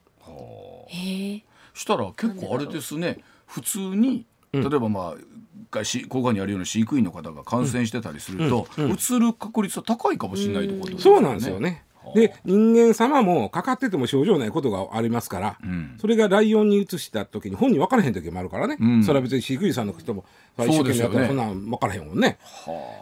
[1.73, 3.19] したら結構あれですね。
[3.45, 11.85] 普通に例えばまあ交換にあるような飼育員の方が感染してたりすると、うつる確率は高いかもしれないところ、ね、そうなんですよね。
[12.15, 20.25] で人間様もかかってても症状ないことがありますから、うん、それがライオンに移した時に本人分からへん時もあるからね、うん、それは別に飼育員さんの人も
[20.57, 22.39] 一生懸命やったらそんなん分からへんもんね。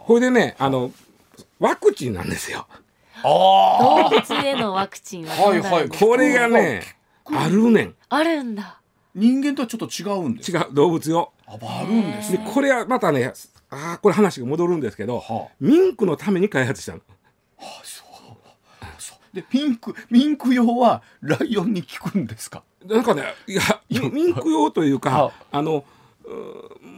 [0.04, 0.90] これでねあの
[1.58, 2.66] ワクチンなんですよ。
[3.22, 5.88] 動物へのワクチンははいはい。
[5.88, 6.82] これがね
[7.24, 7.94] あるねん。
[8.08, 8.80] あるんだ。
[9.14, 11.32] 人間とはちょっと違うんです違う動物よ。
[11.46, 12.48] ああるんですね。
[12.52, 13.32] これはまたね
[13.70, 16.98] あこれ話が戻るんですけど、はあ、ミンクのために開発したの。
[16.98, 18.08] はあ、そう。
[19.34, 22.62] でミンクミンク用はライオンに効くんですか？
[22.86, 25.84] なんかねいやミンク用というか、はあ、あの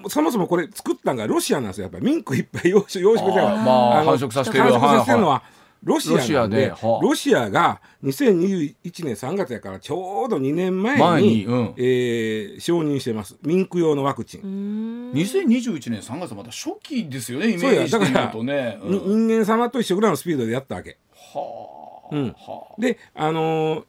[0.08, 1.84] そもそもこれ作ったのがロシアなんですよ。
[1.84, 5.42] やっぱりミンクいっぱい養殖養殖じゃまあ繁殖させてる繁殖させてるのは、
[5.82, 13.38] ロシアでロシアが2021年3月やからちょうど2年前にうん、えー、承認してます。
[13.42, 15.12] ミンク用のワクチン。
[15.12, 20.98] 2021年3月また初期ですよねイメージしてるとね、うん、人間様と一緒ぐらいのスピードでやったわけ。
[21.14, 23.84] はあ、うん、はあ、であの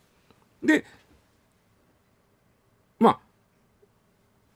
[0.64, 0.86] ー、で
[3.00, 3.20] まあ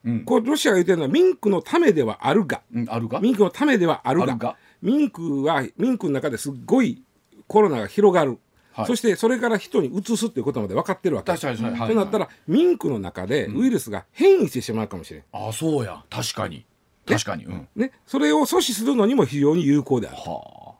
[0.05, 3.19] うん、こロシアが言ってるのはミンクのためではあるが、うん、あるが？
[3.19, 4.55] ミンクのためではあるが。
[4.81, 7.01] ミンクはミンクの中ですっごい
[7.47, 8.37] コロナが広がる、
[8.73, 11.31] はい、そしてそれから人にうつすっていうことまで分かってるわけ。
[11.31, 16.03] 確かに、はい、となったらミンクの中でウイルスが変異してしまうかもしれん、うん、あそうや。
[16.09, 16.65] 確かに。
[17.07, 20.73] 確かに、ね、うん、ね、それを阻止するのにも非常に有効である、はあ、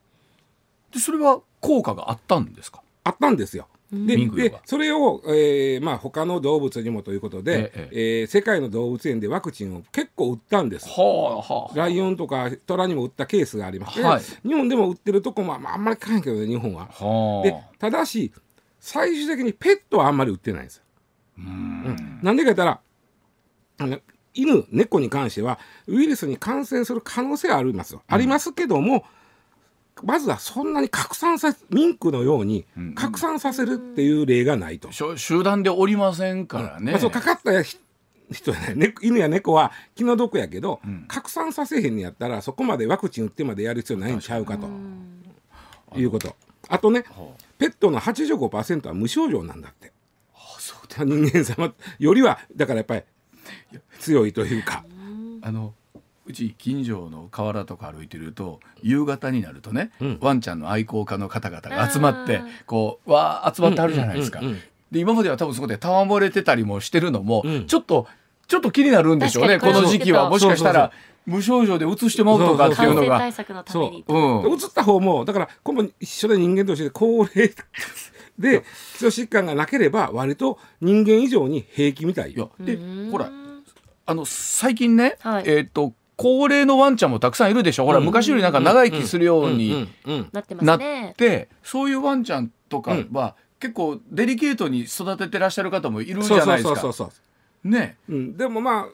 [0.92, 2.82] でそれは効果があったんですか？
[3.04, 8.22] あったんですよででそれを、えーまあ、他の動物にもということで、ええ。
[8.22, 10.96] えー、世界の動物園でワクチンを結構打ったんです、は
[11.48, 16.88] あはあ、ライオンとかトラにも打ったケースがありまして、はい、日本でも売ってるとこも、まあ、あんまり買えんけどね日本は。
[16.88, 18.34] はあ、でただし
[18.80, 20.84] 最終的にペットはあんまり売ってないんですよ。
[21.40, 21.46] うん。
[21.46, 22.80] うん、なんでか言ったら
[23.78, 24.00] あの
[24.34, 29.06] 犬猫に関してはウイルスに感染する可能性はありますよ、うん、ありますけども
[30.04, 44.68] まずはそんなに拡散さミンクのように拡散させるっていう例がないと、うん、集団でおりませんからね、まあ、そうかかった人ね、ね、犬や猫は気の毒やけど、うん、拡散させへんにやったらそこまでワクチン打ってまでやる必要ないんちゃうかと。
[45.96, 46.36] いうこと。
[46.68, 47.06] あとね
[47.58, 49.94] ペットの85%は無症状なんだって。
[50.98, 53.04] 人間様よりはだからやっぱり
[54.00, 54.84] 強いというか。
[55.42, 55.74] あの
[56.28, 64.42] うち近所の河原とか歩いてると夕方になるとね、うん、ワンちゃんの愛好家の方々が集まってこうわ集まってあるじゃないですか。
[64.92, 68.08] で今までは多分そこで戯れてたりもしてるのも、うん、ちょっと
[68.48, 70.30] ちょっと気になるんでしょうねこの時期は。
[70.30, 70.92] もしかしたら。
[71.26, 73.32] 無症状で移してもうとかっていうのが。
[73.66, 77.52] そう、うん、移った方もだからこの一緒で人間同士で高齢
[78.38, 78.64] で
[78.98, 82.52] 基礎疾患がなければ割と人間以上に平気みたいよ。
[82.60, 82.78] で
[83.12, 83.32] ほら
[84.06, 89.90] あの最近ね、はい、えっ、ー、と高齢のワンちゃんもたくさんいるでしょ、ほら昔よりなんか長生きするように
[90.62, 90.80] なっ
[91.16, 97.10] てそういうワンちゃんとかは結構デリケートに育ててらっしゃる方もいるじゃないですか。
[97.64, 98.90] ね、うん、でもまあ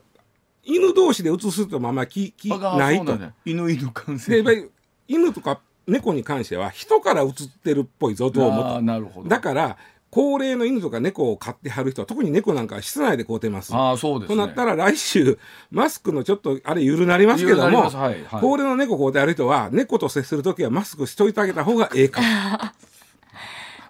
[0.64, 4.70] 犬同士で移すとまあまあききないと、ね、犬犬感染で
[5.08, 7.32] 犬とか猫に関しては人から移っ
[7.64, 9.78] てるっぽいぞと思うだから
[10.12, 13.74] 高齢の犬とか猫を飼ってはる人は特に猫なんか室内で飼うてます。
[13.74, 15.40] あそうです、ね、となったら来週
[15.72, 22.28] マスクのちょっとあれ緩なりますけども、はいはい、高齢の猫飼うてはる人は猫と接する時はマスクしといてあげた方がええかも。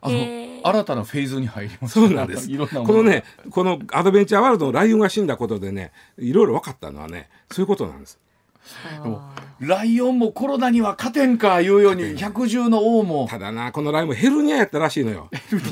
[0.04, 0.18] あの、
[0.64, 2.50] 新たなフェーズに入ります、そうなんです。
[2.58, 8.20] このねこのアドベンチャーワールドのライオンが死んだことでねいろいろ分かったのはねそういうことなんです。
[9.60, 13.28] ライオンもコロナには勝てんかいうように百獣の王も。
[13.30, 15.30] ただなこのライオンもヘルニアやったらしいのよ。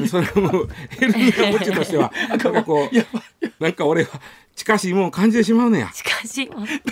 [0.08, 2.12] それもヘルニア持ちとしては。
[2.30, 4.22] なんかこうなんか俺は
[4.56, 5.92] 近しいもん感じてしまうねや。
[5.94, 6.66] 近しいもん。
[6.66, 6.84] なんか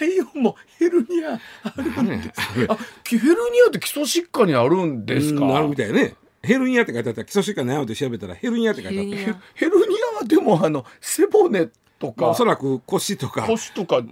[0.00, 5.56] ライオンもヘルニアあるんです、ね、あヘルニアって基礎疾患にあるんですか？
[5.56, 6.14] あるみたいね。
[6.42, 9.40] ヘルニアって書いてあったら基礎疾患ないので調べたらヘルニアって書いてあった。
[9.54, 13.42] ヘルニアはでもあの背骨とか、まあ、おそらく腰とか。
[13.42, 14.02] 腰とか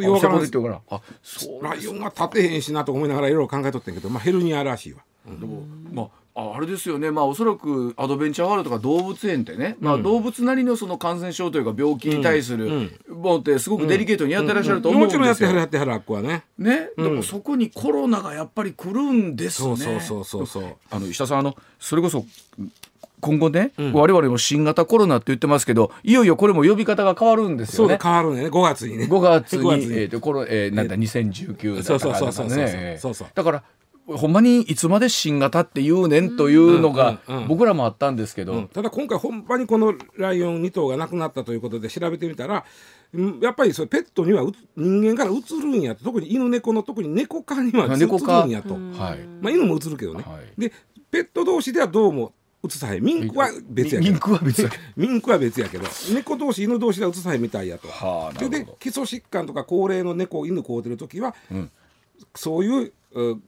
[0.00, 0.50] よからん。
[0.50, 5.00] からあそうライオンが立てへんしなと思いながらいろいろ考えとってんけど、まあ、ヘルニアらしいわ。
[5.28, 6.18] うん、でもまあ
[6.56, 15.26] あれですよね、まあ、おそらくアドベンチャーワールドとか動物園ってね、まあ、動物なりのその感染症というか病気に対するものってすごくデリケートにやってらっしゃると思うんですよ、もちろん。
[15.26, 19.34] やってはるやってはるあっこはねね、でもそこにコロナがやっぱり来るん。
[19.34, 21.38] ですねそうそうそうそうあの石田さん。
[21.40, 22.24] あのそれこそ
[23.20, 27.98] 今後ね、うん、我々も新型コロナって言ってますけどいよいよこれも呼び方が変わるんですよね。
[28.00, 28.46] 変わるね。
[28.46, 29.04] 5月にね。
[29.04, 29.94] 5月に 月に。
[29.94, 33.62] えー、とこの、えー、なんだ2019だからそうそうそうそうだから
[34.16, 38.58] ほんまにいつまで新型って言うねんというのが僕らもあったんですけど、うん。
[38.60, 42.64] うん、ただ今回ほんまにこのライオン2頭が亡くなったということで調べてみたら
[43.42, 44.44] やっぱりそれペットには
[44.76, 46.04] 人間からうつるんやと。
[46.04, 50.72] 特に犬猫の特に猫科にはうつるんやと、はいまあ、犬もうつるけどね、はい、で
[51.10, 52.32] ペット同士ではどうも
[52.68, 53.04] 移さへん。
[53.04, 54.12] ミンクは別やけど。
[54.12, 55.84] ミンクは別や ミンクは別やけど。
[56.14, 57.88] 猫同士犬同士では移さへんみたいやと。
[57.88, 61.70] はあ、で基礎疾患とか高齢の猫犬飼うてる時は、うん、
[62.34, 62.92] そういう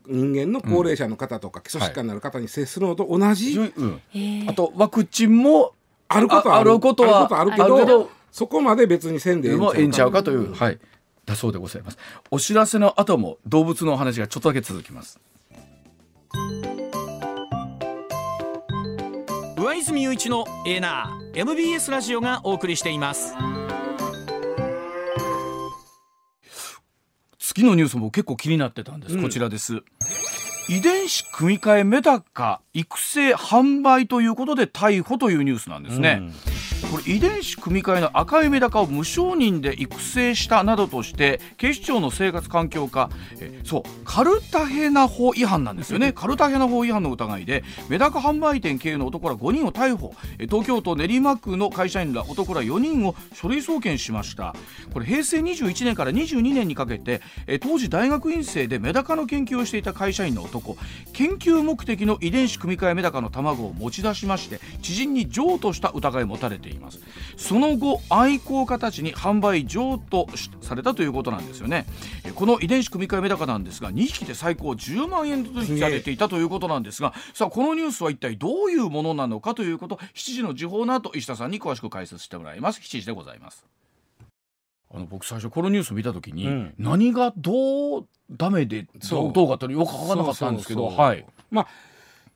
[0.07, 3.73] 人間の高齢者の方とか、うん、基礎疾患のある方に接するのと同じ、はい。
[3.77, 4.01] うん、
[4.49, 5.75] あとワクチンも
[6.09, 6.81] あることはある。
[6.81, 10.79] ことはあるけどそこまで別にせんでええんちゃうかという、はい、
[11.27, 11.99] だそうでございます。
[12.31, 15.21] お知らせの後も動物のお話がちょっとだけ続きます
[19.61, 23.35] 上泉雄一のエナー MBS ラジオがお送りしています。
[27.39, 29.83] 次のニュースも結構気になってたんです、うん、こちらです。
[30.71, 36.21] 遺伝子組み換えメダカ育成販売ということで逮捕というニュースなんですね、
[36.83, 36.91] うん。
[36.91, 46.13] これ遺伝子組み換えの赤いメダカを無承認で育成したなどとして警視庁の生活環境課えそうカルタヘナ法違反なんですよね。
[46.13, 50.15] カルタヘナ法違反の疑いでメダカ販売店経営の男ら5人を逮捕。
[50.39, 54.55] 東京都練馬区の会社員ら男ら4人を書類送検しました。
[54.93, 57.21] これ平成21年から22年にかけて
[57.61, 60.77] 当時大学院生でメダカの研究をしていた会社員の男。
[61.13, 67.01] 研究目的の遺伝子組み換えメダカの卵を持ち出しまして知人に譲渡した疑い持たれています。
[67.37, 70.29] その後愛好家たちに販売譲渡
[70.61, 71.87] されたということなんですよね。
[72.37, 82.81] この遺伝子組み換えメダカなんですが2匹で最高10万円ずつ引き上げていたということなんですがさあこのニュースは一体どういうものなのかということ7時の時報の後石田さんに詳しく解説してもらいます。
[82.81, 83.67] 7時でございます。
[84.93, 91.25] あの僕最初このニュース見た時に、うん、何がどうダメでどうかとよく分からなかったんですけどはい。
[91.51, 91.67] まあ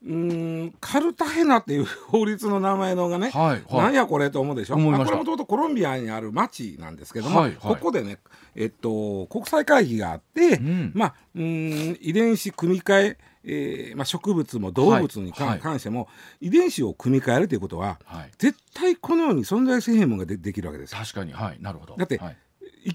[0.07, 4.77] うんカルタヘナっていう法律の名前のがね、はいはい、なんやこれと思うでしょ？
[4.77, 8.19] まあ、これもともとコロンビアにある町なんですけども、はいはい、ここでね、
[8.55, 16.09] えっと、国際会議があって、うん、まあうん遺伝子組み換ええーまあ、植物も動物に関,、しても
[16.41, 21.35] 遺伝子を組み換えるということは、はい、絶対このように存在せへんものがでできるわけです確かに。
[21.35, 21.59] はい。
[21.61, 21.95] なるほど。
[21.97, 22.37] だって、はい、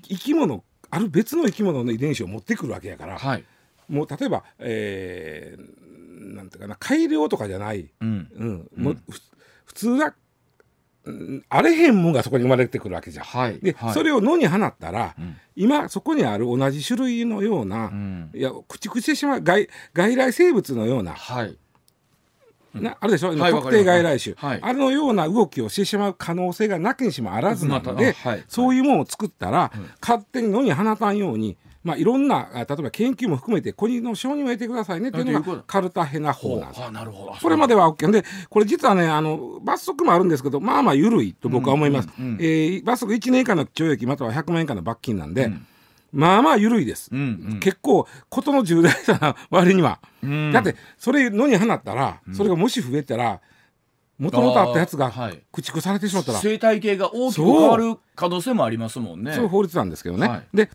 [0.07, 3.45] 生き物ある別の生き物の遺伝子を持ってくるわけやから、はい、
[3.89, 5.88] もう例えば、えー、
[6.19, 8.29] なんていうかな改良とかじゃない、うん。
[8.35, 8.97] うん、もう
[9.65, 10.13] 普通は
[11.47, 13.25] あれへんもんがそこに生まれてくるわけじゃん。
[13.25, 21.57] はい、で、はい、それを野に放ったら、うん、今そこにある同じ種類のような、うん、いや駆逐してしまう外外来生物のような、はい、
[22.73, 36.83] なあるでしょ、はい、特定外来種、はい、あれのような動きをしてしまう可能性がなきにしもあらずなので、はい、そういうものを作ったら、勝手に野に放たんようにまあ、いろんな例えば研究も含めて国の承認を得てくださいねっていうのがカルタヘナ法なんです。
[36.83, 37.35] あなるほど。
[37.41, 42.09] これまでは OK でこれ実はねあの罰則もあるんですけどまあまあ緩いと僕は思います。
[42.19, 45.45] うんうんうん、えー、罰則1年以下の懲役または100万円以下の罰金なんで。
[45.45, 45.65] うん。
[46.11, 53.41] まあまあ緩いです、うんうん、結構事の重大さな割には、うん、だってそれ野に放ったら、それがもし増えたら
[54.17, 59.33] もともとあったやつが駆逐されてしまったら、生態系が大きく変わる可能性もありますもんね。
[59.33, 60.69] そういう法律なんですけどね、はい、で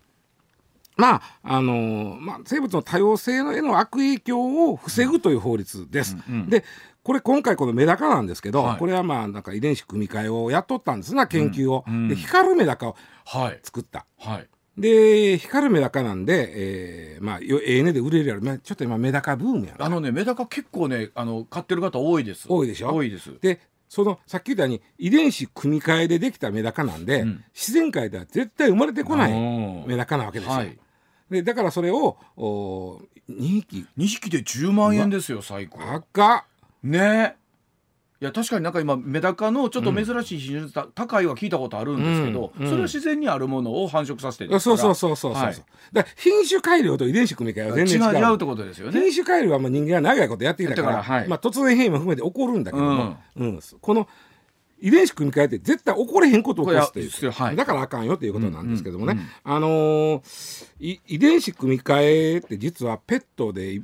[0.96, 6.16] まああのー、まあ、生物の多様性への悪影響を防ぐという法律です。
[6.28, 6.64] うんうん、で
[7.02, 12.96] これ今回このメダカなんですけど、はい、これはまあなんか遺伝子組み換えをやっとったんですな研究を、うんうん、で光るメダカを
[13.62, 16.52] 作った、はい、で光るメダカなんで、
[17.16, 18.40] えー、まあええねで売れるやろ。
[18.58, 22.46] ちょっと今メダカブームやあのねメダカ結構ねあの買ってる方多いです。
[22.48, 22.94] 多いでしょ？
[22.94, 23.32] 多いです。
[23.40, 29.32] でそのさっき言ったように遺伝子組み換えでできたメダカなんで、うん、自然界では絶対生まれてこない
[29.86, 30.78] メダカなわけですよ、はい
[31.30, 33.00] でだからそれをお
[33.30, 35.78] 2匹？2匹で10万円ですよ最高。
[35.80, 36.44] 高っ。
[36.82, 37.36] ね。
[38.20, 45.56] いや確かになんか今メダカのちょっと珍しい品種、うん、高いは聞いたことあるんですけど、うんうん、それは自然にあるものを繁殖させてるそうそうそうそうそう、はい、
[45.92, 48.18] だ品種改良と遺伝子組み換えは全然違う。
[48.18, 49.00] 違うってことですよね。
[49.00, 53.60] 品種改良はもう人間が長いことやっていたから、はい、まあ、突然変異も含めて起こるんだけども、うん。
[53.80, 54.08] この
[54.80, 63.80] 遺伝子組み換えって絶対起これへんことを起こすという、はい、だからあかんよということなんですけどもね、うんうんうん、あのー、遺伝子組み換えって実はペットで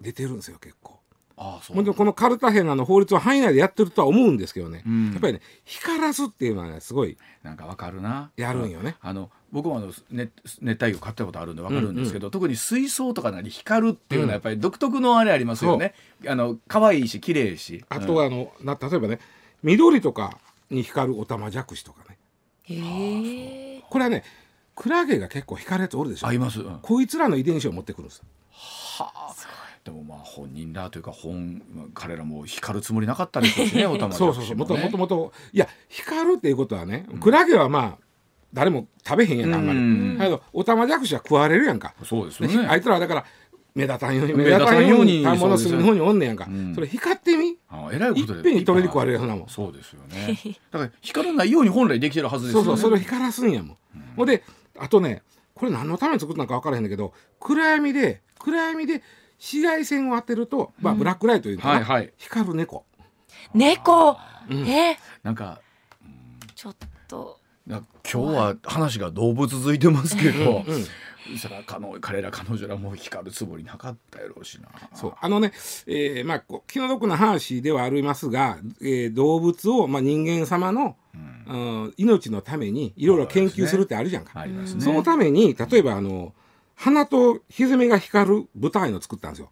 [0.00, 0.98] 出てるんですよ結構。
[1.38, 1.94] ああそう。
[1.94, 8.30] このカルタヘナの法律は範囲内でやってるとは思うんですけどね、うん、やっぱりね光らすっていうのはねすごいなんかわかるな。
[8.36, 8.96] やるんよね。
[9.00, 15.94] あの僕もあの熱熱帯魚買ったことあるんでわかるんですけど、うんうん、特に水槽とかなり光るっていうのはやっぱり独特のあれありますよね。
[16.22, 16.26] う。
[16.26, 17.84] ん、あの可愛いし綺麗し。
[17.88, 19.20] あとはあの、な例えばね
[19.62, 20.38] 緑とか
[20.70, 22.18] に光るオタマジャクシとかね。
[22.64, 23.82] へえ。
[23.88, 24.24] これはね
[24.74, 26.26] クラゲが結構光るやつおるでしょ。
[26.26, 28.22] あいます、うん、こいつらの遺伝子を持ってくるんです。
[28.50, 29.34] はあ。
[29.84, 31.62] でもまあ本人らというか本
[31.94, 38.04] 彼らも光るつもりなかったですしねオタマジャクシも、 ね、そうそうもともといや光るっていうことはね、クラゲはまあ
[38.52, 40.18] 誰も食べへんやんかあんまり。
[40.18, 41.94] だけどオタマジャクシは食われるやんか。
[42.04, 42.66] そうですよね。
[42.68, 43.24] あいつらはだから
[43.74, 47.57] 目立たんように目立たんように反物する方におんねやんか、うん、それ光ってみ？
[47.70, 48.38] あえらいことで。
[48.38, 49.48] いっぺんに取れに食われるやなもん。
[49.48, 50.38] そうですよね。
[50.70, 52.66] だから光らないように本来できてるはずですよね。
[52.66, 53.76] そうそうそれを光らすんやもん、
[54.16, 54.42] ほ、うんで
[54.78, 55.22] あとね
[55.54, 59.02] これ何のために作ったのか分からへんだけど暗闇で暗闇で
[59.38, 62.84] 紫外線を当てると、まあ、ブラックライトいうのかな、はいはい、光る猫。
[63.54, 64.16] 猫、
[64.50, 65.60] うん、えなんか、
[66.54, 71.38] ちょっと今日は話が動物続いてますけど、うんうん。
[71.38, 71.62] そら
[72.00, 74.68] 彼ら彼女らも光るつもりなかったやろうしな。
[74.94, 75.14] そう。
[75.20, 75.52] あのね、
[75.86, 80.96] えー、まあ気の毒な話ではありますが、えー、動物を、まあ、人間様の、
[81.46, 86.32] うん、命のためにいろいろ研究するってあるじゃんか、ね、そのために例えばあの
[86.74, 89.50] 鼻とひずめが光る舞台の作ったんですよ。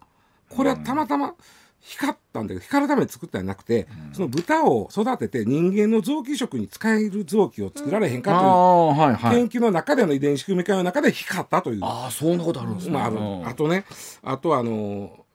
[0.49, 1.35] これはたまたま
[1.79, 11.79] 光ったんだけど光るために作ったんじゃなくて、うん、その豚を育てて人間の臓器食に使える臓器を作られへんかという、はいはい、研究の中での遺伝子組み換えの中で光ったという。
[11.83, 13.17] ああそんなことあるんですね、まあ、ある。
[13.47, 13.85] あとね
[14.23, 15.25] あとあの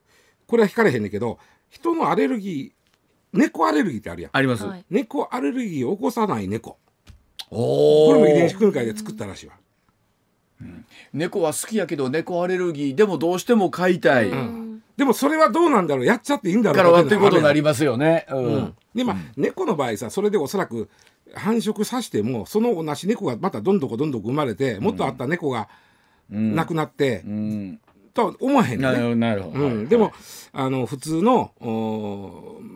[0.47, 1.38] これは光れへんねんけど
[1.70, 4.30] 人のアレルギー猫アレルギーってあるやん。
[4.34, 6.76] あります、猫アレルギーを起こさない猫。
[7.49, 9.55] これも遺伝子組み換えで作ったらしいわ。
[11.12, 14.71] 猫は好きやけど猫アレルギーでもどうしても飼いたい、うん、
[15.03, 16.07] でもそれはどうなんだろう。
[16.07, 16.92] やっちゃっていいんだろう。
[16.92, 20.88] からっていうことになりますよね、うん、うん、でまあ、猫の場合さそれでおそらく
[21.34, 25.68] 繁殖させてもその同じ猫がまたどんどこどんどこ生まれてもっとあった猫が
[26.30, 27.80] 亡くなって、うん
[28.14, 29.14] とは思わへんね。
[29.14, 30.12] なるほど、うん、でも、
[30.52, 31.52] あの普通の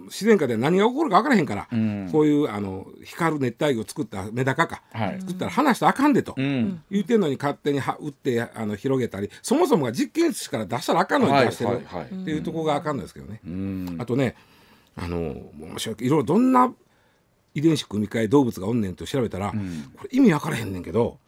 [0.07, 13.41] 自然界で何が起こるか分からへんから、うん、こういうあの光る熱帯魚を作ったメダカか、はい、作ったら離したらあかんでと、うん、言うてんのに勝手には打ってあの広げたりそもそもが実験室から出したらあかんのに出してる、はいはい、っていうところがあかんのですけどね。
[13.99, 14.37] あとね
[14.97, 15.19] あの
[15.61, 16.73] 面白いいろいろどんな
[17.55, 21.19] 遺伝子組み換え動物がおんねんと調べたら、これ意味分からへんねんけど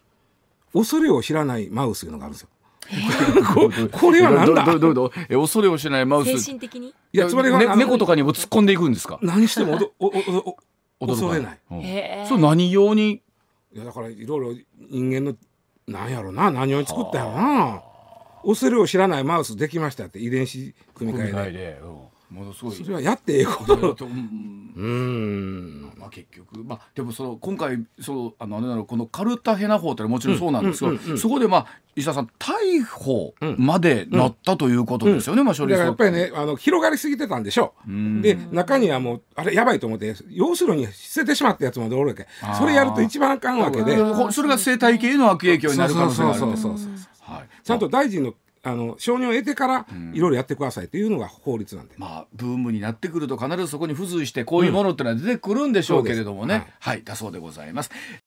[0.72, 2.48] 恐れを知らないマウスいうのがあるんですよ。
[3.92, 4.64] これはなんだ？
[4.64, 6.38] どどどえ恐れをしないマウス。
[6.40, 6.88] 精神的に？
[6.88, 9.18] いやつまり、ね、猫とかにも突っ込んでいくんですか？
[9.22, 10.56] 何してもおおお
[11.00, 13.22] お恐れない、うん、それ何用に？
[13.74, 14.54] いやだからいろいろ
[14.90, 15.36] 人間の
[15.86, 17.82] なんやろな何用に作ったやろな
[18.44, 21.80] 恐れを知らないマウスできましたって遺伝子組み換えで、
[22.30, 24.04] ものすごいそれはやってええことだと。
[24.04, 25.92] うん。
[25.96, 26.62] まあ結局。
[26.62, 31.66] まあでもその今回そのあのあれなのこのカルタヘナ法ってもちろんそうなんですけど、そこでまあ
[31.96, 38.22] 石田さん逮捕までなったということですよね、まあ処理だからやっぱりねあの広がりすぎてたんでしょう。
[38.22, 42.26] で中にはもうあれやばいと思って要するに捨ててしまったやつまでおるわけ
[42.58, 43.96] それやると一番あかんわけで。
[44.32, 57.90] それが生態系の悪影響になる可能性があるそうそうそうそうはい、ちゃんと大臣のあの承認を得てからいろいろやってくださいというのが法律なんで、まあブームになってくると必ずそこに付随してこういうものってのは出てくるんでしょうけれどもね、うん、はい、はい、だそうでございます